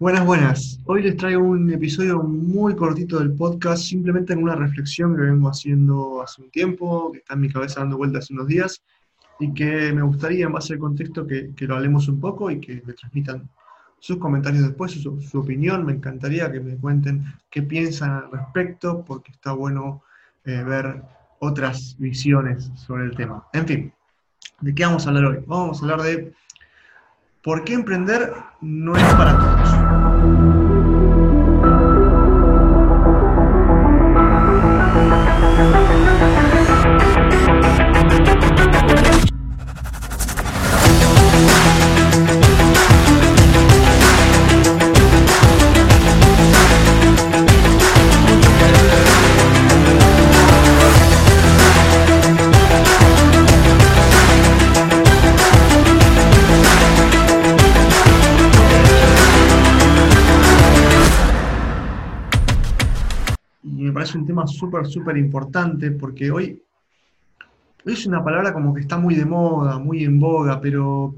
[0.00, 0.80] Buenas, buenas.
[0.86, 5.50] Hoy les traigo un episodio muy cortito del podcast, simplemente en una reflexión que vengo
[5.50, 8.82] haciendo hace un tiempo, que está en mi cabeza dando vueltas hace unos días,
[9.40, 12.82] y que me gustaría, en base al contexto, que, lo hablemos un poco y que
[12.86, 13.50] me transmitan
[13.98, 15.84] sus comentarios después, su, su, opinión.
[15.84, 20.02] Me encantaría que me cuenten qué piensan al respecto, porque está bueno
[20.46, 21.02] eh, ver
[21.40, 23.44] otras visiones sobre el tema.
[23.52, 23.92] En fin,
[24.62, 25.44] ¿de qué vamos a hablar hoy?
[25.46, 26.32] Vamos a hablar de
[27.42, 28.32] por qué emprender
[28.62, 29.59] no es para todos.
[64.10, 66.62] Es un tema súper, súper importante porque hoy,
[67.84, 71.14] es una palabra como que está muy de moda, muy en boga, pero,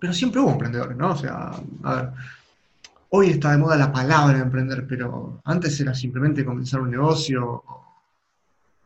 [0.00, 1.10] pero siempre hubo emprendedores, ¿no?
[1.10, 1.52] O sea,
[1.84, 2.10] a ver,
[3.10, 7.62] hoy está de moda la palabra emprender, pero antes era simplemente comenzar un negocio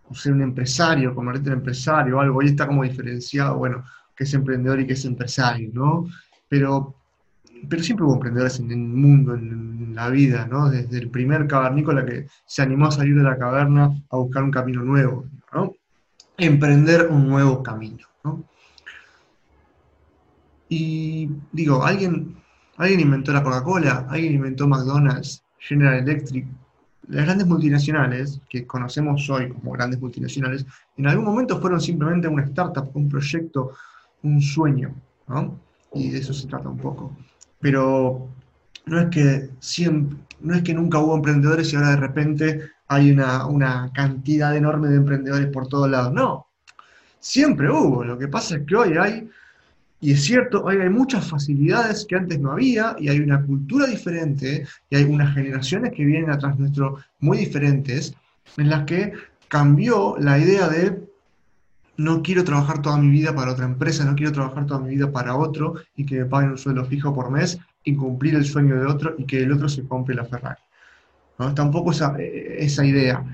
[0.08, 2.38] o, ser un empresario, convertirte en empresario o algo.
[2.38, 6.06] Hoy está como diferenciado, bueno, que es emprendedor y que es empresario, ¿no?
[6.48, 6.94] Pero
[7.68, 10.68] pero siempre hubo emprendedores en el mundo, en, la vida, ¿no?
[10.68, 14.50] Desde el primer cavernícola que se animó a salir de la caverna a buscar un
[14.50, 15.72] camino nuevo, ¿no?
[16.36, 18.44] Emprender un nuevo camino, ¿no?
[20.68, 22.36] Y digo, alguien,
[22.76, 26.46] alguien inventó la Coca-Cola, alguien inventó McDonald's, General Electric,
[27.08, 30.66] las grandes multinacionales, que conocemos hoy como grandes multinacionales,
[30.98, 33.72] en algún momento fueron simplemente una startup, un proyecto,
[34.22, 34.94] un sueño,
[35.26, 35.58] ¿no?
[35.94, 37.16] Y de eso se trata un poco
[37.60, 38.28] pero
[38.86, 43.10] no es que siempre, no es que nunca hubo emprendedores y ahora de repente hay
[43.10, 46.12] una, cantidad enorme de emprendedores por todos lados.
[46.12, 46.46] No,
[47.18, 48.04] siempre hubo.
[48.04, 49.28] Lo que pasa es que hoy hay,
[50.00, 53.86] y es cierto, hoy hay muchas facilidades que antes no había y hay una cultura
[53.86, 58.14] diferente y hay unas generaciones que vienen atrás nuestro muy diferentes
[58.56, 59.12] en las que
[59.48, 61.05] cambió la idea de
[61.96, 65.10] no quiero trabajar toda mi vida para otra empresa, no quiero trabajar toda mi vida
[65.10, 68.78] para otro y que me paguen un sueldo fijo por mes y cumplir el sueño
[68.78, 70.60] de otro y que el otro se compre la Ferrari.
[71.38, 71.54] ¿no?
[71.54, 73.24] Tampoco esa, esa idea.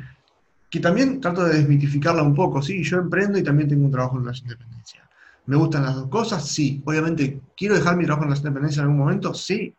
[0.70, 4.18] Que también trato de desmitificarla un poco, sí, yo emprendo y también tengo un trabajo
[4.18, 5.02] en la independencia.
[5.46, 6.46] ¿Me gustan las dos cosas?
[6.48, 6.82] Sí.
[6.84, 9.34] Obviamente, ¿quiero dejar mi trabajo en la independencia en algún momento?
[9.34, 9.74] Sí.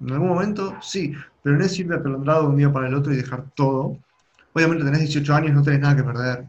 [0.00, 1.12] En algún momento, sí.
[1.42, 3.98] Pero no es irme atolondrado de un día para el otro y dejar todo.
[4.52, 6.46] Obviamente tenés 18 años, no tenés nada que perder.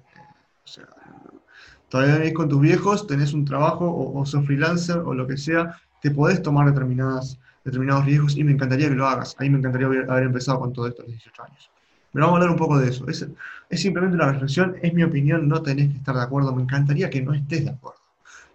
[1.94, 5.38] O todavía venís con tus viejos, tenés un trabajo o, sos freelancer o lo que
[5.38, 9.36] sea, te podés tomar determinadas, determinados riesgos y me encantaría que lo hagas.
[9.38, 11.70] Ahí me encantaría haber, empezado con todo esto a los 18 años.
[12.12, 13.08] Pero vamos a hablar un poco de eso.
[13.08, 13.28] Es,
[13.70, 16.56] es simplemente una reflexión, es mi opinión, no tenés que estar de acuerdo.
[16.56, 18.00] Me encantaría que no estés de acuerdo.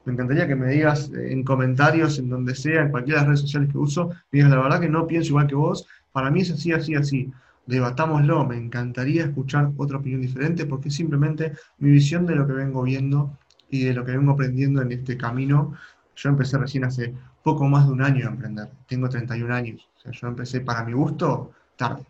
[0.05, 3.29] Me encantaría que me digas eh, en comentarios, en donde sea, en cualquiera de las
[3.29, 6.29] redes sociales que uso, me digas la verdad que no pienso igual que vos, para
[6.33, 7.31] mí es así, así, así.
[7.69, 12.83] Debatámoslo, me encantaría escuchar otra opinión diferente porque simplemente mi visión de lo que vengo
[12.83, 13.37] viendo
[13.69, 15.75] y de lo que vengo aprendiendo en este camino.
[16.17, 17.15] Yo empecé recién hace
[17.45, 20.83] poco más de un año a emprender, tengo 31 años, o sea, yo empecé para
[20.83, 22.07] mi gusto tarde.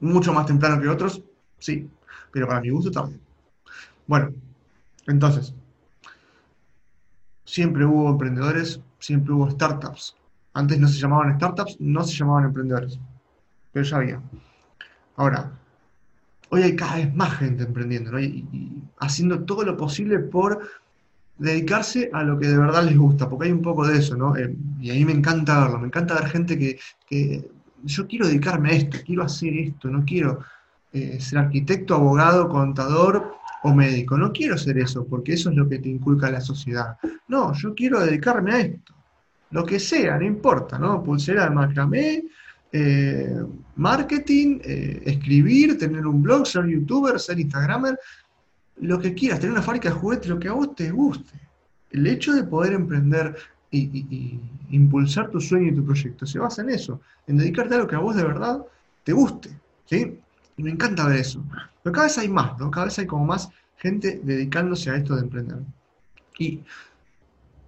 [0.00, 1.22] Mucho más temprano que otros,
[1.60, 1.88] sí,
[2.32, 3.20] pero para mi gusto tarde.
[4.08, 4.32] Bueno,
[5.06, 5.54] entonces,
[7.44, 10.16] siempre hubo emprendedores, siempre hubo startups.
[10.52, 12.98] Antes no se llamaban startups, no se llamaban emprendedores
[13.72, 14.20] pero ya había.
[15.16, 15.52] Ahora,
[16.50, 18.20] hoy hay cada vez más gente emprendiendo, ¿no?
[18.20, 20.60] y, haciendo todo lo posible por
[21.38, 24.36] dedicarse a lo que de verdad les gusta, porque hay un poco de eso, ¿no?
[24.36, 26.78] Eh, y a mí me encanta verlo, me encanta ver gente que,
[27.84, 30.38] yo quiero dedicarme a esto, quiero hacer esto, no quiero
[30.92, 33.34] eh, ser arquitecto, abogado, contador
[33.64, 36.96] o médico, no quiero ser eso, porque eso es lo que te inculca la sociedad.
[37.26, 38.94] No, yo quiero dedicarme a esto,
[39.50, 41.02] lo que sea, no importa, ¿no?
[41.02, 42.22] Pulsera de macramé,
[42.72, 43.44] eh,
[43.76, 47.98] marketing, eh, escribir, tener un blog, ser youtuber, ser instagramer,
[48.80, 51.38] lo que quieras, tener una fábrica de juguetes, lo que a vos te guste.
[51.90, 53.36] El hecho de poder emprender
[53.70, 54.40] y,
[54.70, 57.94] impulsar tu sueño y tu proyecto se basa en eso, en dedicarte a lo que
[57.94, 58.64] a vos de verdad
[59.04, 59.50] te guste.
[59.84, 60.18] ¿sí?
[60.56, 61.44] Me encanta ver eso.
[61.82, 62.70] Pero cada vez hay más, ¿no?
[62.70, 65.58] Cada vez hay como más gente dedicándose a esto de emprender.
[66.38, 66.60] Y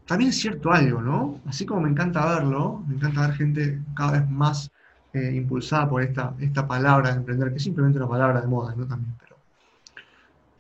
[0.07, 1.41] también es cierto algo, ¿no?
[1.47, 4.71] Así como me encanta verlo, me encanta ver gente cada vez más
[5.15, 8.75] eh, impulsada por esta, esta palabra de emprender, que es simplemente una palabra de moda,
[8.75, 8.85] ¿no?
[8.85, 9.37] También, pero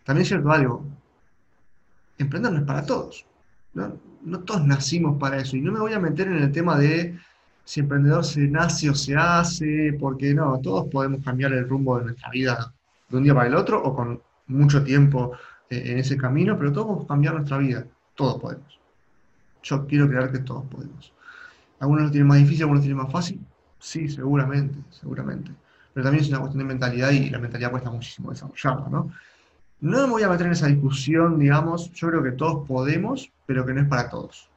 [0.05, 0.85] también es cierto algo,
[2.19, 3.27] emprender no es para todos,
[3.75, 3.99] ¿no?
[4.47, 7.19] todos nacimos para eso, y no me voy a meter en el tema de
[7.65, 12.05] si emprendedor se nace o se hace, porque no, todos podemos cambiar el rumbo de
[12.05, 12.73] nuestra vida
[13.09, 15.33] de un día para el otro o con mucho tiempo
[15.69, 17.85] eh, en ese camino, pero todos podemos cambiar nuestra vida,
[18.15, 18.79] todos podemos.
[19.65, 21.13] Yo quiero creer que todos podemos.
[21.81, 23.41] Algunos lo tienen más difícil, algunos lo tienen más fácil,
[23.85, 25.53] sí, seguramente, seguramente.
[25.93, 29.13] Pero también es una cuestión de mentalidad y la mentalidad cuesta muchísimo desarrollarla, ¿no?
[29.81, 33.67] No me voy a meter en esa discusión, digamos, yo creo que todos podemos, pero
[33.67, 34.49] que no es para todos.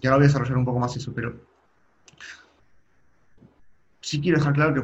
[0.00, 1.34] Y ahora voy a desarrollar un poco más eso, pero
[4.00, 4.82] sí quiero dejar claro que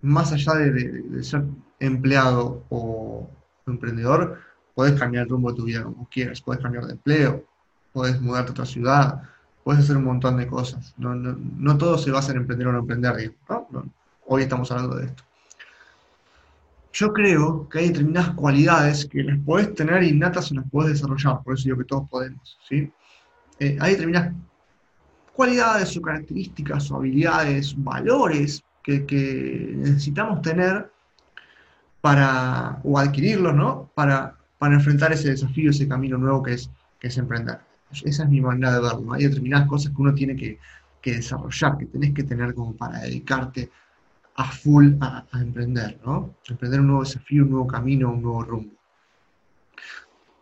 [0.00, 1.44] más allá de, ser
[1.78, 3.30] empleado o
[3.66, 4.40] emprendedor,
[4.74, 7.44] puedes cambiar el rumbo de tu vida como quieras, puedes cambiar de empleo,
[7.92, 9.22] puedes mudarte a otra ciudad,
[9.64, 10.94] puedes hacer un montón de cosas.
[10.98, 13.34] No, todo se basa en emprender o no emprender,
[14.26, 15.24] Hoy estamos hablando de esto.
[16.92, 21.42] Yo creo que hay determinadas cualidades que las puedes tener innatas y las puedes desarrollar,
[21.42, 22.58] por eso digo que todos podemos.
[22.68, 22.90] ¿sí?
[23.58, 24.34] Eh, hay determinadas
[25.32, 30.90] cualidades o características o habilidades, valores que, necesitamos tener
[32.00, 33.90] para, o adquirirlos, ¿no?
[33.94, 36.70] Para, para enfrentar ese desafío, ese camino nuevo que es,
[37.00, 37.58] que es emprender.
[38.04, 39.12] Esa es mi manera de verlo.
[39.12, 40.58] Hay determinadas cosas que uno tiene que,
[41.04, 43.70] desarrollar, que tenés que tener como para dedicarte
[44.36, 46.36] a full a, emprender, ¿no?
[46.48, 48.74] Emprender un nuevo desafío, un nuevo camino, un nuevo rumbo.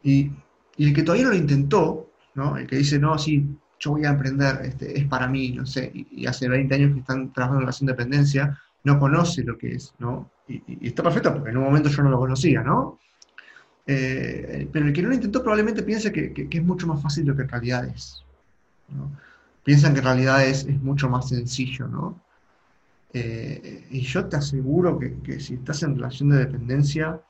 [0.03, 0.31] Y,
[0.77, 2.57] y el que todavía no lo intentó, ¿no?
[2.57, 3.47] El que dice, no, sí,
[3.81, 7.01] yo voy a emprender, este, es para mí, no sé, y, hace 20 años que
[7.01, 10.31] están trabajando en relación de no conoce lo que es, ¿no?
[10.47, 12.99] Y, está perfecto porque en un momento yo no lo conocía, ¿no?
[13.93, 17.35] Eh, pero el que no lo intentó probablemente piense que, es mucho más fácil lo
[17.35, 18.25] que en realidad es.
[19.65, 22.21] Piensan que en realidad es, mucho más sencillo, ¿no?
[23.13, 27.21] Eh, y yo te aseguro que, si estás en relación de dependencia,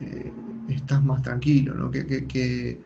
[0.00, 0.30] eh,
[0.68, 1.90] estás más tranquilo, ¿no?
[1.90, 2.84] que,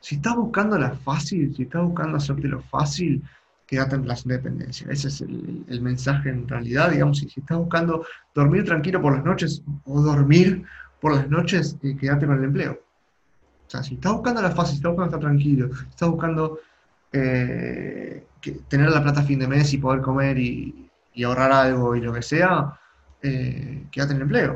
[0.00, 3.22] si estás buscando la fácil, si estás buscando hacerte lo fácil,
[3.66, 4.86] quédate en relación de dependencia.
[4.90, 9.62] Ese es el, mensaje en realidad, digamos, si, estás buscando dormir tranquilo por las noches
[9.84, 10.64] o dormir
[11.06, 12.72] por las noches, eh, quédate con el empleo.
[12.72, 16.58] O sea, si estás buscando la fácil, si estás buscando estar tranquilo, si estás buscando
[17.12, 18.26] eh,
[18.66, 20.90] tener la plata a fin de mes y poder comer y,
[21.24, 22.76] ahorrar algo y lo que sea,
[23.22, 24.52] eh, quédate en el empleo.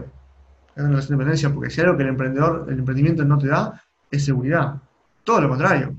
[0.74, 3.46] Quédate en relación de dependencia, porque si algo que el emprendedor, el emprendimiento no te
[3.46, 3.80] da,
[4.10, 4.74] es seguridad.
[5.22, 5.94] Todo lo contrario.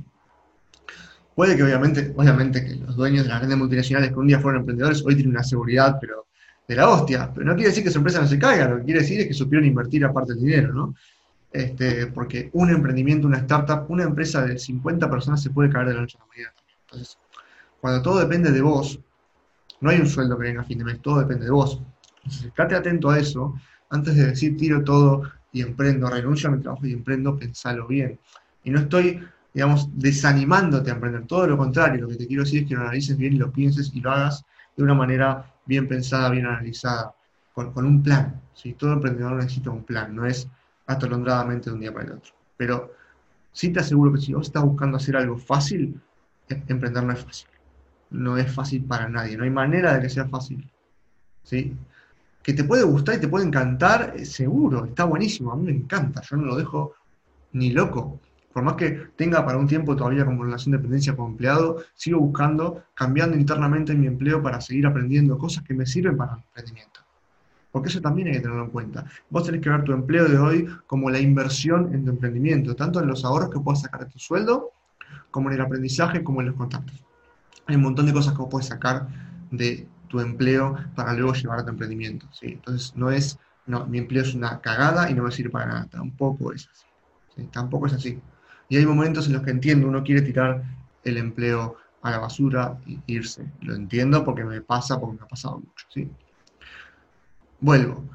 [1.33, 4.59] Puede que obviamente, obviamente que los dueños de las grandes multinacionales que un día fueron
[4.59, 6.27] emprendedores hoy tienen una seguridad, pero
[6.71, 7.29] de la hostia.
[7.33, 9.27] Pero no quiere decir que su empresa no se caiga, lo que quiere decir es
[9.27, 10.95] que supieron invertir aparte del dinero, ¿no?
[11.51, 15.95] Este, porque un emprendimiento, una startup, una empresa de 50 personas se puede caer de
[15.95, 16.53] la noche a la mañana.
[16.85, 17.17] Entonces,
[17.81, 18.99] cuando todo depende de vos,
[19.81, 21.81] no hay un sueldo que venga a fin de mes, todo depende de vos.
[22.23, 23.53] Entonces, estate atento a eso.
[23.89, 28.17] Antes de decir tiro todo y emprendo, renuncio a mi trabajo y emprendo, pensalo bien.
[28.63, 29.19] Y no estoy,
[29.53, 32.81] digamos, desanimándote a emprender, todo lo contrario, lo que te quiero decir es que lo
[32.81, 34.45] analices bien y lo pienses y lo hagas
[34.75, 37.13] de una manera bien pensada, bien analizada,
[37.53, 38.41] con, un plan.
[38.53, 38.73] ¿sí?
[38.73, 40.47] Todo emprendedor necesita un plan, no es
[40.87, 42.33] atolondradamente de un día para el otro.
[42.57, 42.93] Pero
[43.51, 45.99] sí te aseguro que si vos estás buscando hacer algo fácil,
[46.49, 47.47] em, emprender no es fácil.
[48.09, 50.69] No es fácil para nadie, no hay manera de que sea fácil.
[51.43, 51.75] ¿sí?
[52.43, 55.71] Que te puede gustar y te puede encantar, eh, seguro, está buenísimo, a mí me
[55.71, 56.93] encanta, yo no lo dejo
[57.53, 58.19] ni loco
[58.53, 62.19] por más que tenga para un tiempo todavía como relación de dependencia como empleado, sigo
[62.19, 66.99] buscando, cambiando internamente mi empleo para seguir aprendiendo cosas que me sirven para el emprendimiento.
[67.71, 69.05] Porque eso también hay que tenerlo en cuenta.
[69.29, 72.99] Vos tenés que ver tu empleo de hoy como la inversión en tu emprendimiento, tanto
[72.99, 74.71] en los ahorros que puedas sacar de tu sueldo,
[75.29, 77.01] como en el aprendizaje, como en los contactos.
[77.67, 79.07] Hay un montón de cosas que vos puedes sacar
[79.51, 82.27] de tu empleo para luego llevar a tu emprendimiento.
[82.41, 85.87] Entonces, no es, no, mi empleo es una cagada y no me sirve para nada.
[85.89, 87.45] Tampoco es así.
[87.51, 88.19] Tampoco es así.
[88.71, 90.63] Y hay momentos en los que entiendo, uno quiere tirar
[91.03, 93.43] el empleo a la basura e irse.
[93.59, 95.85] Lo entiendo porque me pasa, porque me ha pasado mucho.
[95.89, 96.09] ¿sí?
[97.59, 98.05] Vuelvo.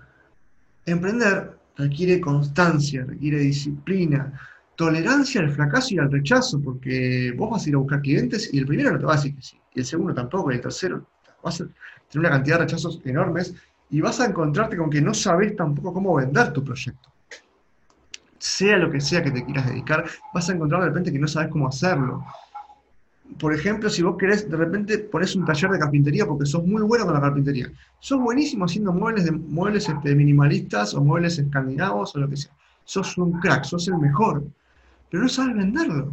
[0.86, 4.32] Emprender requiere constancia, requiere disciplina,
[4.76, 8.58] tolerancia al fracaso y al rechazo, porque vos vas a ir a buscar clientes y
[8.58, 10.62] el primero no te va a decir que sí, y el segundo tampoco, y el
[10.62, 11.06] tercero
[11.42, 13.54] vas a tener una cantidad de rechazos enormes
[13.90, 17.10] y vas a encontrarte con que no sabes tampoco cómo vender tu proyecto
[18.46, 21.28] sea lo que sea que te quieras dedicar, vas a encontrar de repente que no
[21.28, 22.24] sabes cómo hacerlo.
[23.40, 26.82] Por ejemplo, si vos querés, de repente pones un taller de carpintería porque sos muy
[26.82, 27.70] bueno con la carpintería.
[27.98, 32.52] Sos buenísimo haciendo muebles, de, muebles este, minimalistas o muebles escandinavos o lo que sea.
[32.84, 34.44] Sos un crack, sos el mejor.
[35.10, 36.12] Pero no sabes venderlo.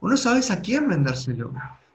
[0.00, 1.52] O no sabes a quién vendérselo.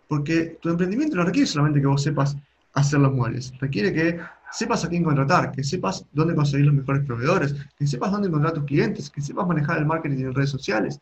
[0.07, 2.37] Porque tu emprendimiento no requiere solamente que vos sepas
[2.73, 3.53] hacer los muebles.
[3.59, 4.19] Requiere que
[4.51, 8.53] sepas a quién contratar, que sepas dónde conseguir los mejores proveedores, que sepas dónde encontrar
[8.53, 10.99] tus clientes, que sepas manejar el marketing en redes sociales,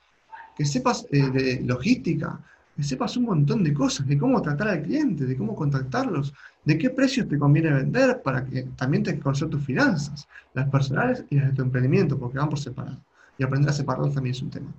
[0.56, 2.40] que sepas eh, de logística,
[2.76, 6.34] que sepas un montón de cosas, de cómo tratar al cliente, de cómo contactarlos,
[6.64, 11.26] de qué precios te conviene vender para que también te conocer tus finanzas, las personales
[11.30, 12.98] y las de tu emprendimiento, porque van por separado.
[13.38, 14.74] Y aprender a separarlos también es un tema.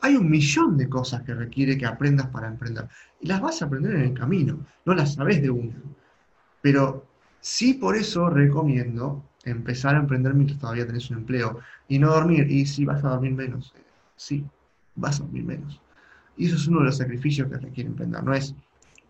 [0.00, 2.86] Hay un millón de cosas que requiere que aprendas para emprender.
[3.20, 5.74] Y las vas a aprender en el camino, no las sabes de una.
[6.64, 7.04] Pero
[7.42, 12.50] sí por eso recomiendo empezar a emprender mientras todavía tenés un empleo y no dormir.
[12.50, 13.74] Y sí, vas a dormir menos.
[14.16, 14.46] Sí,
[14.94, 15.78] vas a dormir menos.
[16.38, 18.24] Y eso es uno de los sacrificios que requiere emprender.
[18.24, 18.54] No es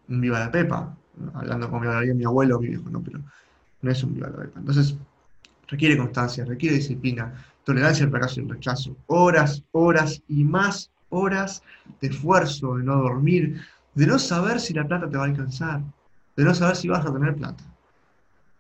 [0.09, 0.97] un viva la pepa,
[1.33, 3.21] hablando como hablaría mi abuelo mi viejo, no, pero
[3.83, 4.59] no es un viva la pepa.
[4.59, 4.97] Entonces,
[5.69, 7.33] requiere constancia, requiere disciplina,
[7.63, 8.97] tolerancia al fracaso y el rechazo.
[9.07, 11.63] Horas, horas y más horas
[12.01, 13.61] de esfuerzo, de no dormir,
[13.95, 15.83] de no saber si la plata te va a alcanzar,
[16.37, 17.65] de no saber si vas a tener plata.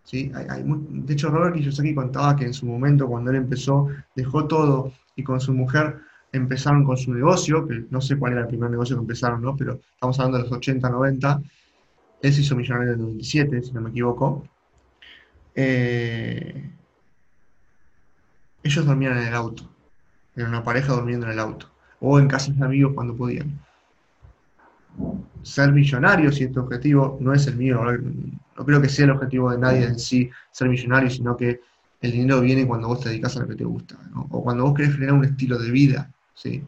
[0.04, 0.30] ¿Sí?
[0.30, 5.24] de hecho, Robert Kiyosaki contaba que en su momento, cuando él empezó, dejó todo y
[5.24, 5.98] con su mujer
[6.30, 9.56] empezaron con su negocio, que no sé cuál era el primer negocio que empezaron, ¿no?
[9.56, 11.40] pero estamos hablando de los 80, 90.
[12.22, 14.46] Él se hizo millonario en el 97, si no me equivoco.
[15.54, 16.70] Eh,
[18.62, 19.70] ellos dormían en el auto.
[20.34, 21.70] Era una pareja durmiendo en el auto.
[22.00, 23.60] O en casas de amigos cuando podían.
[25.44, 29.50] Ser millonario, si este objetivo no es el mío, no creo que sea el objetivo
[29.50, 31.60] de nadie en sí ser millonario, sino que
[32.00, 33.96] el dinero viene cuando vos te dedicas a lo que te gusta,
[34.30, 36.62] o cuando vos querés generar un estilo de vida, ¿sí?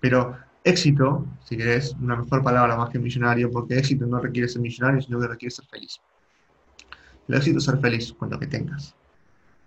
[0.00, 4.62] Pero éxito, si querés, una mejor palabra más que millonario, porque éxito no requiere ser
[4.62, 6.00] millonario, sino que requiere ser feliz.
[7.28, 8.94] El éxito es ser feliz con lo que tengas.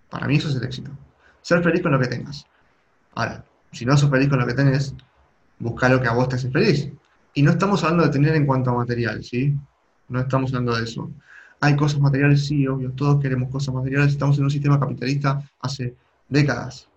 [0.09, 0.91] Para mí eso es el éxito.
[1.41, 2.45] Ser feliz con lo que tengas.
[3.15, 4.93] Ahora, si no sos feliz con lo que tenés,
[5.59, 6.91] busca lo que a vos te hace feliz.
[7.33, 9.55] Y no estamos hablando de tener en cuanto a material, ¿sí?
[10.09, 11.09] No estamos hablando de eso.
[11.61, 14.13] Hay cosas materiales, sí, obvio, todos queremos cosas materiales.
[14.13, 15.95] Estamos en un sistema capitalista hace
[16.27, 16.89] décadas.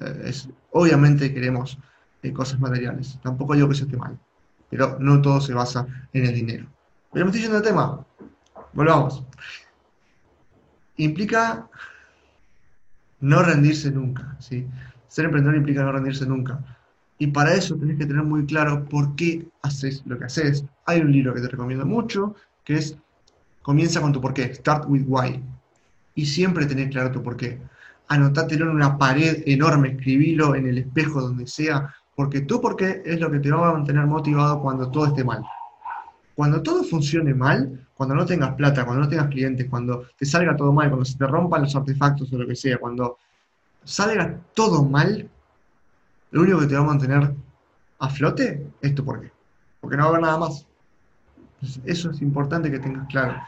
[0.00, 0.32] Eh,
[0.72, 1.78] obviamente queremos
[2.22, 3.18] eh, cosas materiales.
[3.22, 4.18] Tampoco digo que eso esté mal.
[4.68, 6.66] Pero no todo se basa en el dinero.
[7.12, 8.06] Pero me estoy yendo del tema.
[8.72, 9.24] Volvamos.
[10.96, 11.68] Implica
[13.20, 14.36] no rendirse nunca.
[14.38, 14.66] ¿sí?
[15.08, 16.60] Ser emprendedor implica no rendirse nunca.
[17.20, 20.64] Y para eso tenés que tener muy claro por qué haces lo que haces.
[20.86, 22.34] Hay un libro que te recomiendo mucho,
[22.64, 22.96] que es
[23.60, 25.38] Comienza con tu por qué, Start with Why.
[26.14, 27.60] Y siempre tenés claro tu por qué.
[28.08, 33.02] Anotátelo en una pared enorme, escribilo en el espejo, donde sea, porque tu por qué
[33.04, 35.44] es lo que te va a mantener motivado cuando todo esté mal.
[36.34, 40.56] Cuando todo funcione mal, cuando no tengas plata, cuando no tengas clientes, cuando te salga
[40.56, 43.18] todo mal, cuando se te rompan los artefactos o lo que sea, cuando
[43.84, 45.28] salga todo mal,
[46.30, 47.34] lo único que te va a mantener
[47.98, 49.30] a flote es tu por qué.
[49.80, 50.66] Porque no va a haber nada más.
[51.84, 53.40] eso es importante que tengas claro.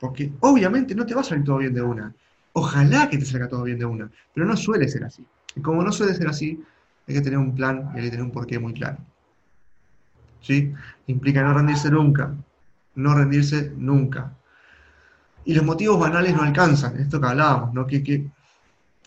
[0.00, 2.14] Porque obviamente no te va a salir todo bien de una.
[2.52, 4.10] Ojalá que te salga todo bien de una.
[4.34, 5.24] Pero no suele ser así.
[5.54, 6.62] Y como no suele ser así,
[7.06, 8.98] hay que tener un plan y hay que tener un porqué muy claro.
[10.40, 10.72] ¿Sí?
[11.06, 12.34] Implica no rendirse nunca.
[12.94, 14.32] No rendirse nunca.
[15.44, 16.98] Y los motivos banales no alcanzan.
[16.98, 17.86] Esto que hablábamos, ¿no?
[17.86, 18.30] Que, que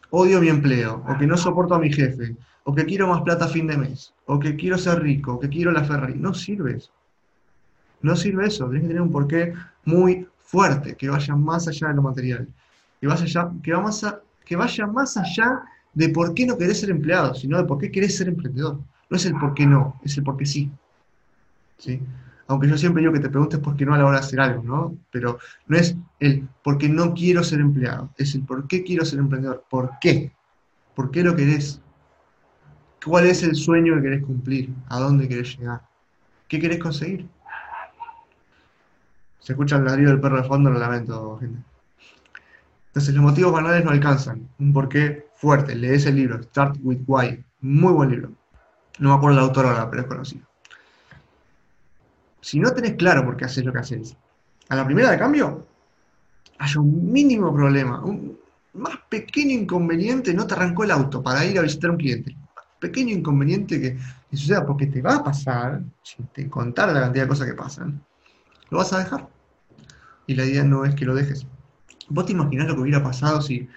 [0.10, 2.36] odio mi empleo, o que no soporto a mi jefe,
[2.68, 5.40] o que quiero más plata a fin de mes, o que quiero ser rico, o
[5.40, 6.16] que quiero la Ferrari.
[6.16, 6.92] No sirve eso.
[8.02, 8.66] No sirve eso.
[8.66, 9.54] Tienes que tener un porqué
[9.86, 12.48] muy fuerte, que vaya más allá de lo material.
[13.00, 14.06] Que, vaya allá, que, va más
[14.44, 15.62] que vaya más allá
[15.94, 18.80] de por qué no querés ser empleado, sino de por qué querés ser emprendedor.
[19.10, 20.72] No es el por qué no, es el por qué sí.
[21.78, 22.02] ¿Sí?
[22.48, 24.40] Aunque yo siempre digo que te preguntes por qué no a la hora de hacer
[24.40, 24.98] algo, ¿no?
[25.12, 29.06] Pero no es el por qué no quiero ser empleado, es el por qué quiero
[29.06, 29.64] ser emprendedor.
[29.70, 30.32] ¿Por qué?
[30.96, 31.80] ¿Por qué lo querés?
[33.06, 34.70] ¿Cuál es el sueño que querés cumplir?
[34.90, 35.82] ¿A dónde querés llegar?
[36.48, 37.28] ¿Qué querés conseguir?
[39.40, 41.60] Se escucha el ladrido del perro de fondo, lo lamento, gente.
[42.88, 44.50] Entonces, los motivos banales no alcanzan.
[44.58, 45.76] Un porqué fuerte.
[45.76, 47.46] Lees el libro, Start with Why.
[47.62, 48.32] Muy buen libro.
[48.98, 50.48] No me acuerdo el autor ahora, pero es conocido.
[52.42, 54.18] Si no tenés claro por qué haces lo que haces,
[54.70, 55.68] a la primera de cambio,
[56.58, 58.40] hay un mínimo problema, un
[58.74, 62.36] más pequeño inconveniente, no te arrancó el auto para ir a visitar a un cliente.
[62.80, 63.98] Pequeño inconveniente que,
[64.36, 68.04] suceda porque te va a pasar, si te contara la cantidad de cosas que pasan,
[68.70, 69.30] lo vas a dejar.
[70.28, 71.48] Y la idea no es que lo dejes.
[72.10, 73.70] ¿Vos te imaginás lo que hubiera pasado si,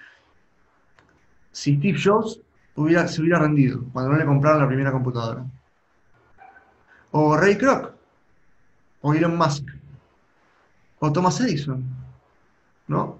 [1.51, 2.41] si Steve Jobs
[2.75, 5.45] hubiera, se hubiera rendido cuando no le compraron la primera computadora?
[7.11, 7.93] O Ray Kroc,
[9.01, 9.65] o Elon Musk,
[10.99, 11.83] o Thomas Edison,
[12.87, 13.19] ¿no?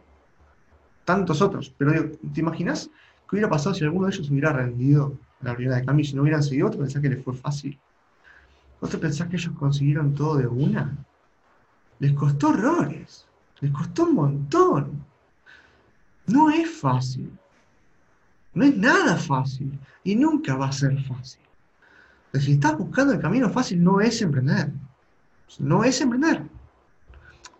[1.06, 1.74] Tantos otros.
[1.78, 2.90] Pero ¿te imaginas
[3.30, 6.15] qué hubiera pasado si alguno de ellos hubiera rendido la primera de cambio y si
[6.15, 6.67] no hubieran seguido?
[6.67, 7.79] ¿Vos te pensás que les fue fácil?
[8.81, 10.96] ¿Vos te pensás que ellos consiguieron todo de una?
[12.00, 13.25] Les costó horrores,
[13.60, 15.05] les costó un montón.
[16.27, 17.31] No es fácil.
[18.53, 21.41] No es nada fácil y nunca va a ser fácil.
[22.34, 24.72] si estás buscando el camino fácil, no es emprender.
[25.60, 26.43] No es emprender.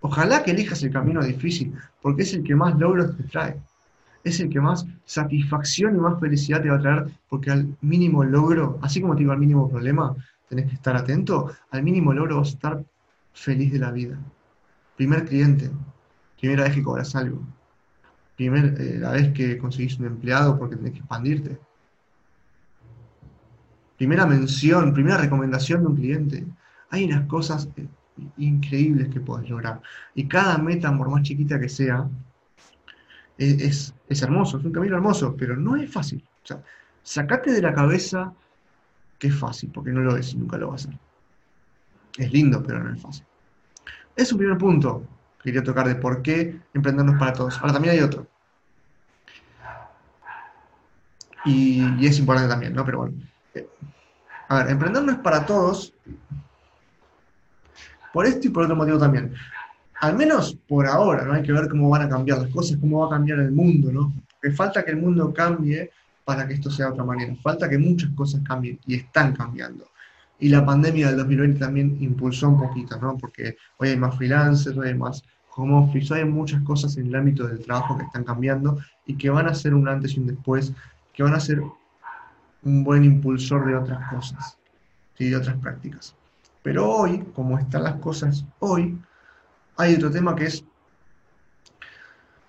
[0.02, 3.62] Ojalá que elijas el camino difícil, porque es el que más logros te trae.
[4.24, 8.24] Es el que más satisfacción y más felicidad te va a traer, porque al mínimo
[8.24, 10.16] logro, así como te digo al mínimo problema,
[10.48, 12.86] tenés que estar atento, al mínimo logro vas a estar
[13.34, 14.18] feliz de la vida.
[14.98, 15.72] Primer cliente,
[16.40, 17.42] primera vez que cobras algo,
[18.36, 21.60] primera eh, vez que conseguís un empleado porque tenés que expandirte,
[24.00, 26.46] primera mención, primera recomendación de un cliente.
[26.90, 27.86] Hay unas cosas eh,
[28.38, 29.82] increíbles que puedes lograr.
[30.16, 32.08] Y cada meta, por más chiquita que sea,
[33.40, 36.24] es, hermoso, es un camino hermoso, pero no es fácil.
[36.44, 36.62] O sea,
[37.02, 38.34] sacate de la cabeza
[39.18, 40.98] que es fácil, porque no lo es y nunca lo va a hacer.
[42.18, 43.26] Es lindo, pero no es fácil.
[44.16, 45.04] Es un primer punto
[45.38, 47.58] que quería tocar de por qué emprendernos para todos.
[47.60, 48.28] Ahora también hay otro.
[51.46, 52.84] Y, y es importante también, ¿no?
[52.84, 53.14] Pero bueno,
[54.50, 55.94] a ver, emprender no es para todos,
[58.12, 59.34] por esto y por otro motivo también.
[60.00, 61.34] Al menos por ahora, ¿no?
[61.34, 63.92] Hay que ver cómo van a cambiar las cosas, cómo va a cambiar el mundo,
[63.92, 64.14] ¿no?
[64.32, 65.92] Porque falta que el mundo cambie
[66.24, 67.36] para que esto sea de otra manera.
[67.42, 69.86] Falta que muchas cosas cambien y están cambiando.
[70.40, 73.18] Y la pandemia del 2020 también impulsó un poquito, ¿no?
[73.18, 75.24] Porque hoy hay más freelancers, hoy hay más
[75.56, 79.48] home hay muchas cosas en el ámbito del trabajo que están cambiando y que van
[79.48, 80.72] a ser un antes y un después,
[81.14, 81.62] que van a ser
[82.64, 84.58] un buen impulsor de otras cosas,
[85.18, 86.16] y de otras prácticas.
[86.64, 88.98] Pero hoy, como están las cosas hoy,
[89.80, 90.66] hay otro tema que es,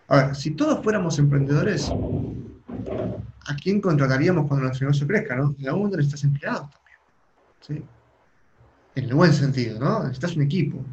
[0.08, 5.36] a ver, si todos fuéramos emprendedores, ¿a quién contrataríamos cuando nuestro negocio crezca?
[5.36, 5.54] ¿no?
[5.56, 6.98] En algún momento necesitas empleados también.
[7.60, 7.84] ¿sí?
[8.96, 10.00] En el buen sentido, ¿no?
[10.00, 10.84] Necesitas un equipo.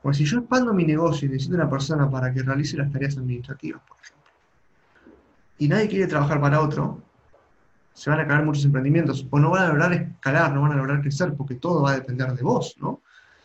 [0.00, 3.18] Porque si yo expando mi negocio y necesito una persona para que realice las tareas
[3.18, 4.32] administrativas, por ejemplo,
[5.58, 7.02] y nadie quiere trabajar para otro,
[7.92, 10.76] se van a caer muchos emprendimientos o no van a lograr escalar, no van a
[10.76, 13.02] lograr crecer porque todo va a depender de vos, ¿no?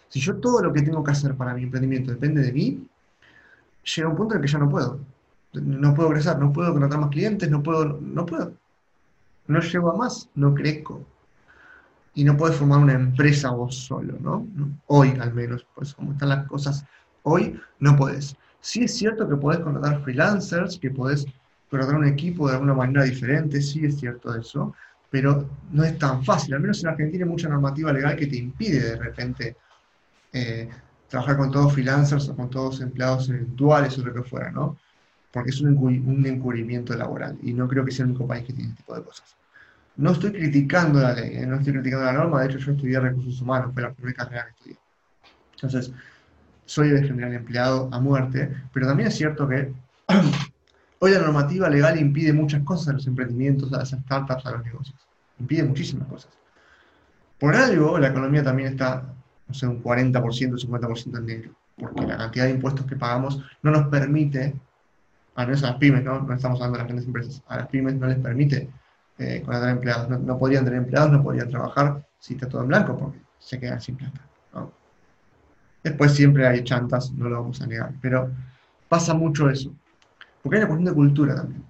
[0.09, 2.87] Si yo todo lo que tengo que hacer para mi emprendimiento depende de mí,
[3.95, 4.99] llega un punto en el que ya no puedo.
[5.53, 8.53] No puedo crecer, no puedo contratar más clientes, no puedo, no puedo.
[9.47, 11.05] No llego a más, no crezco.
[12.13, 14.45] Y no puedes formar una empresa vos solo, ¿no?
[14.87, 16.85] Hoy al menos, pues como están las cosas
[17.23, 18.35] hoy, no podés.
[18.59, 21.25] Sí es cierto que podés contratar freelancers, que podés
[21.71, 24.73] dar un equipo de alguna manera diferente, sí es cierto eso,
[25.09, 26.53] pero no es tan fácil.
[26.53, 29.55] Al menos en Argentina hay mucha normativa legal que te impide de repente
[30.33, 30.69] eh,
[31.07, 34.77] trabajar con todos freelancers o con todos empleados eventuales o lo que fuera, ¿no?
[35.31, 38.53] Porque es un, un encubrimiento laboral y no creo que sea el único país que
[38.53, 39.35] tiene este tipo de cosas.
[39.95, 42.99] No estoy criticando la ley, eh, no estoy criticando la norma, de hecho yo estudié
[42.99, 44.77] recursos humanos, fue la primera carrera que estudié.
[45.53, 45.91] Entonces,
[46.65, 49.73] soy de general empleado a muerte, pero también es cierto que
[50.99, 54.65] Hoy la normativa legal impide muchas cosas a los emprendimientos, a las startups, a los
[54.65, 54.97] negocios.
[55.39, 56.31] Impide muchísimas cosas.
[57.39, 59.13] Por algo, la economía también está,
[59.47, 63.71] no sé, un 40%, 50% en negro, porque la cantidad de impuestos que pagamos no
[63.71, 64.55] nos permite,
[65.35, 66.21] a menos a las pymes, ¿no?
[66.21, 68.69] no estamos hablando de las grandes empresas, a las pymes no les permite
[69.17, 72.97] eh, contratar empleados, no, podrían tener empleados, no podrían trabajar si está todo en blanco,
[72.97, 74.21] porque se quedan sin plata.
[75.83, 78.29] Después siempre hay chantas, no lo vamos a negar, pero
[78.89, 79.73] pasa mucho eso.
[80.41, 81.63] Porque hay una cuestión de cultura también.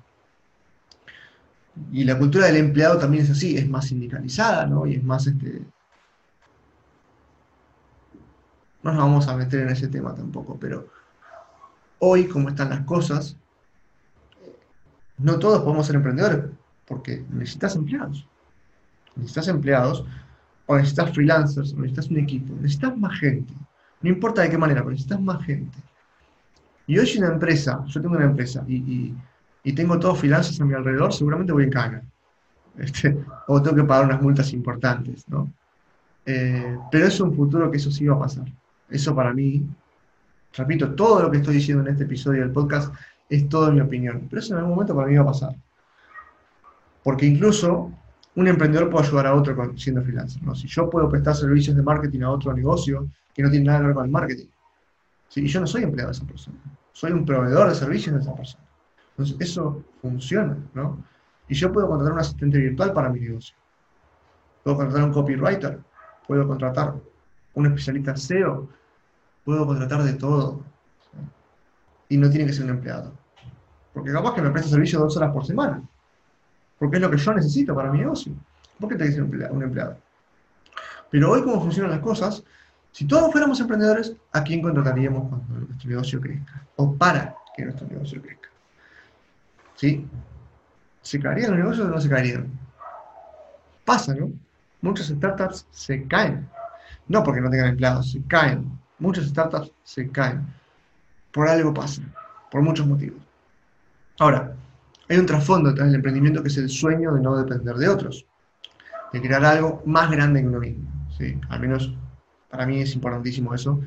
[1.91, 4.87] Y la cultura del empleado también es así, es más sindicalizada, ¿no?
[4.87, 5.61] Y es más este.
[8.87, 10.87] No nos vamos a meter en ese tema tampoco, pero
[11.99, 13.35] hoy, como están las cosas,
[15.17, 16.45] no todos podemos ser emprendedores,
[16.87, 18.25] porque necesitas empleados.
[19.17, 20.05] Necesitas empleados,
[20.67, 23.53] o necesitas freelancers, o necesitas un equipo, necesitas más gente.
[24.01, 25.77] No importa de qué manera, pero necesitas más gente.
[26.85, 29.13] Y hoy si una empresa, yo tengo una empresa y,
[29.75, 32.01] tengo todos finanzas a mi alrededor, seguramente voy en cana.
[32.77, 35.51] Este, o tengo que pagar unas multas importantes, ¿no?
[36.25, 38.45] Eh, pero es un futuro que eso sí va a pasar.
[38.89, 39.65] Eso para mí,
[40.53, 42.93] repito, todo lo que estoy diciendo en este episodio del podcast
[43.29, 44.27] es todo mi opinión.
[44.29, 45.55] Pero eso en algún momento para mí va a pasar.
[47.03, 47.91] Porque incluso
[48.35, 50.41] un emprendedor puede ayudar a otro siendo freelancer.
[50.43, 50.53] ¿no?
[50.55, 53.85] Si yo puedo prestar servicios de marketing a otro negocio que no tiene nada que
[53.87, 54.47] ver con el marketing,
[55.35, 56.57] y yo no soy empleado de esa persona,
[56.91, 58.63] soy un proveedor de servicios de esa persona.
[59.11, 61.03] Entonces, eso funciona, ¿no?
[61.47, 63.55] Y yo puedo contratar un asistente virtual para mi negocio.
[64.63, 65.79] Puedo contratar un copywriter,
[66.27, 66.95] puedo contratar
[67.57, 68.69] un especialista SEO,
[69.43, 70.63] puedo contratar de todo.
[72.07, 73.11] Y no tiene que ser un empleado.
[73.93, 75.81] Porque capaz que me presta servicio dos horas por semana.
[76.77, 78.31] Porque es lo que yo necesito para mi negocio.
[78.79, 79.97] ¿Por qué te dice un empleado?
[81.09, 82.43] Pero hoy, como funcionan las cosas,
[82.91, 86.63] si todos fuéramos emprendedores, ¿a quién contrataríamos cuando nuestro negocio crezca?
[86.75, 88.49] O para que nuestro negocio crezca.
[89.75, 90.07] ¿Sí?
[91.01, 92.51] ¿Se caerían los negocios o no se caerían?
[93.83, 94.31] Pasa, ¿no?
[94.81, 96.47] muchas startups se caen.
[97.07, 98.71] No porque no tengan empleados, se caen.
[98.99, 100.45] Muchas startups se caen.
[101.31, 102.01] Por algo pasa,
[102.51, 103.21] por muchos motivos.
[104.19, 104.55] Ahora,
[105.09, 108.25] hay un trasfondo tras el emprendimiento que es el sueño de no depender de otros,
[109.13, 110.83] de crear algo más grande que uno mismo.
[111.17, 111.39] ¿sí?
[111.49, 111.93] Al menos
[112.49, 113.79] para mí es importantísimo eso.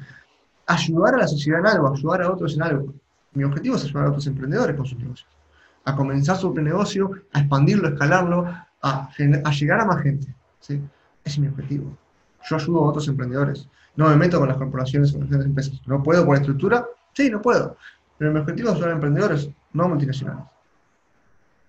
[0.66, 2.94] Ayudar a la sociedad en algo, ayudar a otros en algo.
[3.32, 5.28] Mi objetivo es ayudar a otros emprendedores con sus negocios.
[5.84, 9.10] A comenzar su negocio, a expandirlo, a escalarlo, a,
[9.50, 10.34] llegar a más gente.
[10.60, 10.74] ¿sí?
[11.24, 11.96] Ese es mi objetivo.
[12.48, 13.68] Yo ayudo a otros emprendedores.
[13.96, 15.80] No me meto con las corporaciones, con las grandes empresas.
[15.86, 16.86] ¿No puedo por estructura?
[17.12, 17.76] Sí, no puedo.
[18.18, 20.44] Pero mi objetivo a emprendedores, no multinacionales.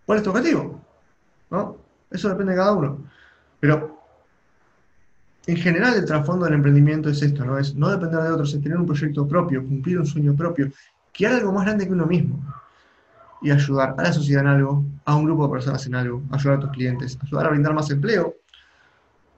[0.05, 0.81] ¿Cuál es tu objetivo?
[1.49, 1.77] ¿No?
[2.09, 2.99] Eso depende de cada uno.
[3.59, 4.01] Pero
[5.47, 7.57] en general el trasfondo del emprendimiento es esto, ¿no?
[7.57, 10.71] Es no depender de otros, es tener un proyecto propio, cumplir un sueño propio,
[11.13, 12.39] crear algo más grande que uno mismo
[13.41, 16.57] y ayudar a la sociedad en algo, a un grupo de personas en algo, ayudar
[16.57, 18.35] a tus clientes, ayudar a brindar más empleo,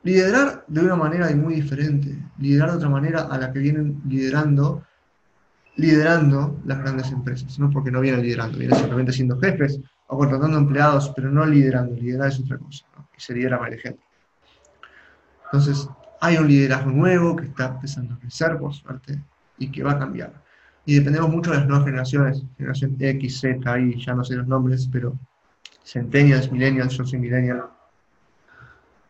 [0.03, 4.83] liderar de una manera muy diferente, liderar de otra manera a la que vienen liderando,
[5.77, 10.57] liderando las grandes empresas, no porque no vienen liderando, vienen simplemente siendo jefes o contratando
[10.57, 12.85] empleados, pero no liderando, liderar es otra cosa,
[13.17, 14.05] y se lidera para el ejemplo.
[15.45, 15.87] Entonces,
[16.19, 19.21] hay un liderazgo nuevo que está empezando a crecer, por suerte,
[19.57, 20.33] y que va a cambiar.
[20.85, 24.47] Y dependemos mucho de las nuevas generaciones, generación X, Z, y ya no sé los
[24.47, 25.17] nombres, pero
[25.85, 27.63] Centennials, Millennials, yo soy Millennial.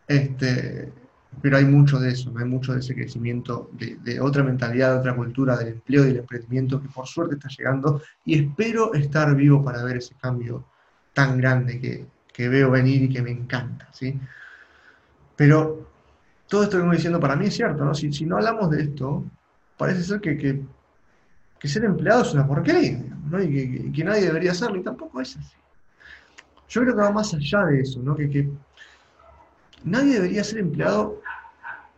[0.08, 0.92] Este,
[1.42, 5.16] pero hay mucho de eso, hay mucho de ese crecimiento, de, otra mentalidad, de otra
[5.16, 9.64] cultura, del empleo y del emprendimiento que por suerte está llegando y espero estar vivo
[9.64, 10.66] para ver ese cambio
[11.14, 14.20] tan grande que, que veo venir y que me encanta, ¿sí?
[15.36, 15.88] Pero
[16.48, 17.94] todo esto que estoy diciendo para mí es cierto, ¿no?
[17.94, 19.24] Si, si no hablamos de esto,
[19.78, 23.42] parece ser que, que, ser empleado es una porquería, ¿no?
[23.42, 25.56] Y que, nadie debería hacerlo, y tampoco es así.
[26.70, 28.16] Yo creo que va más allá de eso, ¿no?
[28.16, 28.50] Que,
[29.84, 31.22] nadie debería ser empleado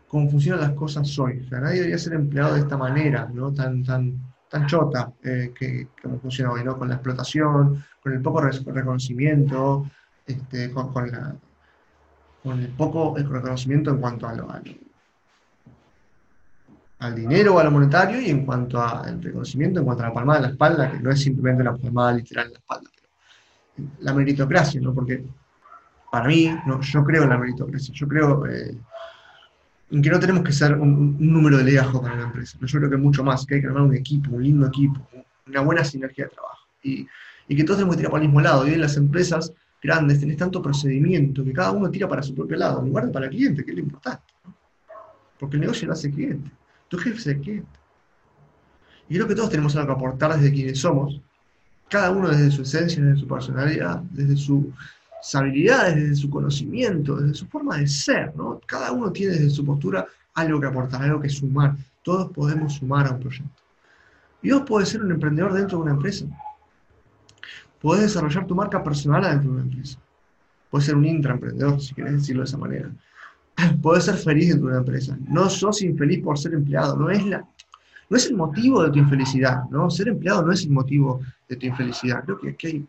[0.07, 1.41] como funcionan las cosas hoy.
[1.45, 3.51] O sea, nadie debería ser empleado de esta manera, ¿no?
[3.53, 4.17] Tan, tan,
[4.49, 6.77] tan chota eh, que, como funciona hoy, ¿no?
[6.77, 9.85] Con la explotación, con el poco reconocimiento,
[10.25, 11.35] este, con, la
[12.41, 14.49] con el poco reconocimiento en cuanto a lo,
[16.99, 20.13] al, dinero o a lo monetario y en cuanto al reconocimiento, en cuanto a la
[20.13, 22.89] palmada en la espalda, que no es simplemente una palmada literal en la espalda,
[23.99, 24.93] la meritocracia, ¿no?
[24.93, 25.23] Porque
[26.11, 28.77] para mí, no, yo creo en la meritocracia, yo creo eh,
[29.91, 32.89] en que no tenemos que ser un, número de legajo para una empresa, yo creo
[32.89, 34.99] que mucho más, que hay que armar un equipo, un lindo equipo,
[35.47, 37.07] una buena sinergia de trabajo, y,
[37.47, 40.37] que todos tenemos que tirar para el mismo lado, y en las empresas grandes, tenés
[40.37, 43.31] tanto procedimiento que cada uno tira para su propio lado, en lugar de para el
[43.31, 44.23] cliente, que es lo importante.
[45.39, 46.51] Porque el negocio lo hace el cliente,
[46.87, 47.79] tu jefe es el cliente.
[49.07, 51.21] Y creo que todos tenemos algo que aportar desde quienes somos,
[51.89, 54.35] cada uno desde su esencia, desde su personalidad, desde
[55.25, 58.61] sus habilidades, desde su conocimiento, desde su forma de ser, ¿no?
[58.67, 61.75] Cada uno tiene desde su postura algo que aportar, algo que sumar.
[62.03, 63.63] Todos podemos sumar a un proyecto.
[64.43, 66.25] Y vos podés ser un emprendedor dentro de una empresa
[67.81, 69.99] Puedes desarrollar tu marca personal dentro de una empresa.
[70.71, 72.91] Puedes ser un intraemprendedor, si quieres decirlo de esa manera.
[73.81, 75.17] Puedes ser feliz dentro de una empresa.
[75.27, 76.95] No sos infeliz por ser empleado.
[76.95, 77.47] No es, la,
[78.09, 79.65] no es el motivo de tu infelicidad.
[79.69, 79.89] ¿no?
[79.89, 82.23] Ser empleado no es el motivo de tu infelicidad.
[82.23, 82.87] Creo que aquí hay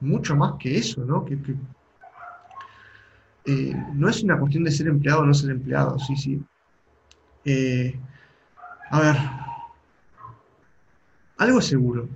[0.00, 1.04] mucho más que eso.
[1.04, 1.24] ¿no?
[1.24, 1.38] Que,
[3.46, 5.98] eh, no es una cuestión de ser empleado o no ser empleado.
[5.98, 6.42] Sí, sí.
[7.44, 7.98] Eh,
[8.90, 9.16] a ver.
[11.38, 12.08] Algo seguro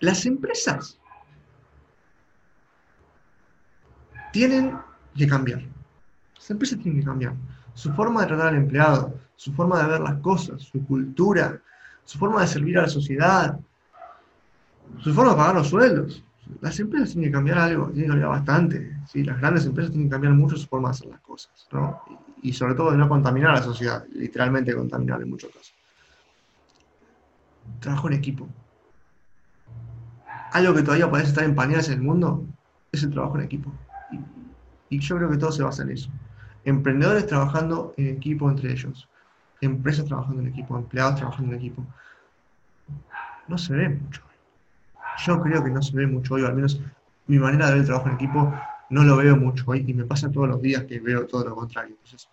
[0.00, 0.98] las empresas
[4.32, 4.76] tienen
[5.16, 5.62] que cambiar.
[6.34, 7.34] Las empresas tienen que cambiar.
[7.74, 11.60] Su forma de tratar al empleado, su forma de ver las cosas, su cultura,
[12.04, 13.58] su forma de servir a la sociedad,
[14.98, 16.22] su forma de pagar los sueldos.
[16.60, 18.96] Las empresas tienen que cambiar algo, tienen que cambiar bastante.
[19.06, 19.24] ¿sí?
[19.24, 21.68] Las grandes empresas tienen que cambiar mucho su forma de hacer las cosas.
[21.72, 22.00] ¿no?
[22.42, 25.74] Y, sobre todo de no contaminar a la sociedad, literalmente contaminar en muchos casos.
[27.80, 28.48] Trabajo en equipo
[30.56, 32.44] algo que todavía parece estar en pañales en el mundo
[32.92, 33.70] es el trabajo en equipo.
[34.90, 36.10] Y, yo creo que todo se basa en eso.
[36.64, 39.08] Emprendedores trabajando en equipo entre ellos,
[39.60, 41.84] empresas trabajando en equipo, empleados trabajando en equipo.
[43.48, 44.22] No se ve mucho.
[45.24, 46.80] Yo creo que no se ve mucho hoy, al menos
[47.26, 48.52] mi manera de ver el trabajo en equipo
[48.90, 51.56] no lo veo mucho hoy y me pasa todos los días que veo todo lo
[51.56, 51.94] contrario.
[51.94, 52.28] Entonces,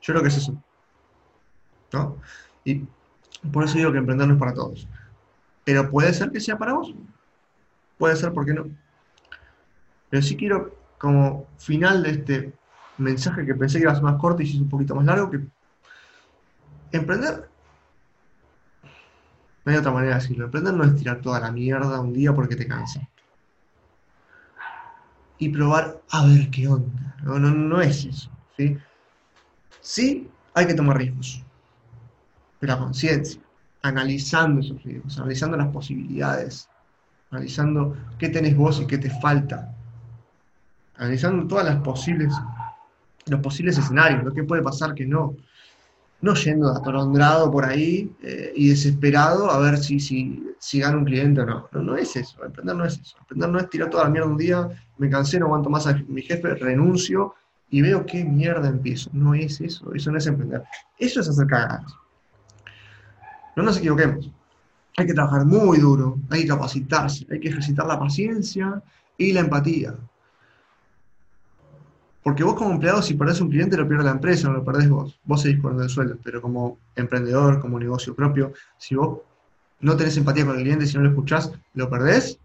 [0.00, 0.56] yo creo que es eso.
[1.92, 2.16] ¿no?
[2.64, 2.84] Y
[3.52, 4.88] por eso digo que emprender no es para todos.
[5.64, 6.94] Pero puede ser que sea para vos.
[7.98, 8.66] Puede ser, ¿por qué no?
[10.08, 12.52] Pero sí quiero, como final de este
[12.98, 15.04] mensaje que pensé que iba a ser más corto y si es un poquito más
[15.04, 15.40] largo, que
[16.92, 17.49] emprender,
[19.64, 22.32] no hay otra manera de decirlo, emprender no es tirar toda la mierda un día
[22.34, 23.00] porque te cansa.
[25.38, 27.16] y probar a ver qué onda.
[27.22, 28.30] No, no, no es eso.
[28.58, 28.76] ¿sí?
[29.80, 31.42] sí, hay que tomar riesgos,
[32.58, 33.40] pero a conciencia,
[33.82, 36.68] analizando esos riesgos, analizando las posibilidades,
[37.30, 39.74] analizando qué tenés vos y qué te falta,
[40.96, 42.34] analizando todas las posibles,
[43.26, 45.36] los posibles escenarios, lo que puede pasar que no
[46.22, 51.04] no yendo atolondrado por ahí eh, y desesperado a ver si, si, si gana un
[51.04, 51.68] cliente o no.
[51.72, 51.82] no.
[51.82, 53.16] No es eso, emprender no es eso.
[53.20, 55.94] Emprender no es tirar toda la mierda un día, me cansé, no aguanto más a
[56.08, 57.34] mi jefe, renuncio
[57.70, 59.10] y veo qué mierda empiezo.
[59.12, 60.62] No es eso, eso no es emprender.
[60.98, 61.94] Eso es hacer cagadas.
[63.56, 64.30] No nos equivoquemos.
[64.96, 68.82] Hay que trabajar muy duro, hay que capacitarse, hay que ejercitar la paciencia
[69.16, 69.94] y la empatía.
[72.22, 74.88] Porque vos como empleado, si perdés un cliente, lo pierde la empresa, no lo perdés
[74.88, 75.18] vos.
[75.24, 79.20] Vos seguís con el sueldo, pero como emprendedor, como negocio propio, si vos
[79.80, 82.38] no tenés empatía con el cliente, si no lo escuchás, lo perdés,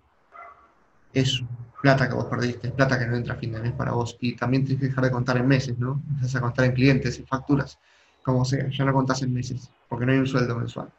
[1.14, 1.44] es
[1.82, 4.18] plata que vos perdiste, plata que no entra a fin de mes para vos.
[4.22, 6.02] Y también tenés que dejar de contar en meses, ¿no?
[6.10, 7.78] Empezás a contar en clientes, en facturas,
[8.24, 10.90] como sea, ya no contás en meses, porque no hay un sueldo mensual.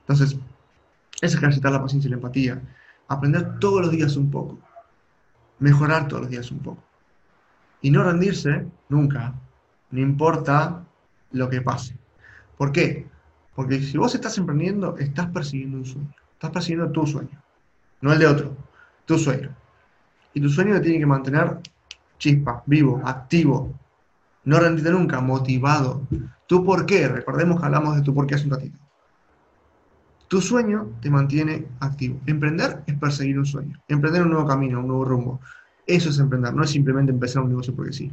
[0.00, 0.38] Entonces,
[1.20, 2.62] es ejercitar la paciencia y la empatía,
[3.08, 4.58] aprender todos los días un poco,
[5.58, 6.82] mejorar todos los días un poco.
[7.80, 9.34] Y no rendirse nunca,
[9.90, 10.84] no importa
[11.32, 11.96] lo que pase.
[12.56, 13.06] ¿Por qué?
[13.54, 16.14] Porque si vos estás emprendiendo, estás persiguiendo un sueño.
[16.34, 17.42] Estás persiguiendo tu sueño,
[18.02, 18.54] no el de otro,
[19.06, 19.56] tu sueño.
[20.34, 21.60] Y tu sueño te tiene que mantener
[22.18, 23.72] chispa, vivo, activo.
[24.44, 26.06] No rendirte nunca, motivado.
[26.46, 27.08] ¿Tu por qué?
[27.08, 28.78] Recordemos que hablamos de tu por qué hace un ratito.
[30.28, 32.20] Tu sueño te mantiene activo.
[32.26, 33.80] Emprender es perseguir un sueño.
[33.88, 35.40] Emprender un nuevo camino, un nuevo rumbo.
[35.86, 38.12] Eso es emprender, no es simplemente empezar un negocio porque sí.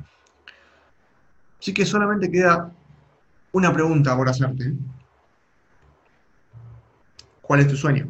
[1.59, 2.71] Así que solamente queda
[3.51, 4.73] una pregunta por hacerte.
[7.41, 8.07] ¿Cuál es tu sueño?